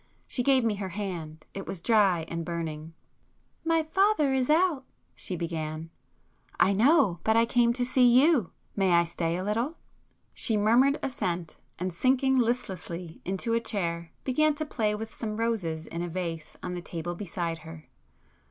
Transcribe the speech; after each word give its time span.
She 0.27 0.41
gave 0.41 0.63
me 0.63 0.77
her 0.77 0.89
hand; 0.89 1.45
it 1.53 1.67
was 1.67 1.79
dry 1.79 2.25
and 2.27 2.43
burning. 2.43 2.95
"My 3.63 3.83
father 3.83 4.33
is 4.33 4.49
out—" 4.49 4.83
she 5.13 5.35
began. 5.35 5.91
[p 6.59 6.65
197]"I 6.65 6.73
know. 6.73 7.19
But 7.23 7.37
I 7.37 7.45
came 7.45 7.71
to 7.73 7.85
see 7.85 8.07
you. 8.19 8.49
May 8.75 8.93
I 8.93 9.03
stay 9.03 9.37
a 9.37 9.43
little?" 9.43 9.75
She 10.33 10.57
murmured 10.57 10.97
assent, 11.03 11.57
and 11.77 11.93
sinking 11.93 12.39
listlessly 12.39 13.21
into 13.25 13.53
a 13.53 13.59
chair, 13.59 14.11
began 14.23 14.55
to 14.55 14.65
play 14.65 14.95
with 14.95 15.13
some 15.13 15.37
roses 15.37 15.85
in 15.85 16.01
a 16.01 16.09
vase 16.09 16.57
on 16.63 16.73
the 16.73 16.81
table 16.81 17.13
beside 17.13 17.59
her. 17.59 17.87